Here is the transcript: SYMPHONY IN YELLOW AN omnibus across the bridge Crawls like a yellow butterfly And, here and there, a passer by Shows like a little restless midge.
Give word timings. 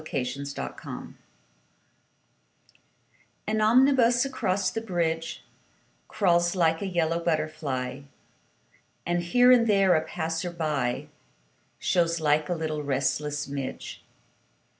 SYMPHONY 0.03 0.33
IN 0.35 0.45
YELLOW 0.55 1.13
AN 3.45 3.61
omnibus 3.61 4.25
across 4.25 4.71
the 4.71 4.81
bridge 4.81 5.43
Crawls 6.07 6.55
like 6.55 6.81
a 6.81 6.87
yellow 6.87 7.19
butterfly 7.23 8.01
And, 9.05 9.21
here 9.21 9.51
and 9.51 9.67
there, 9.67 9.93
a 9.93 10.01
passer 10.01 10.49
by 10.49 11.09
Shows 11.77 12.19
like 12.19 12.49
a 12.49 12.55
little 12.55 12.81
restless 12.81 13.47
midge. 13.47 14.03